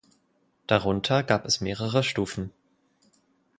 [0.65, 2.51] Darunter gab es mehrere Stufen.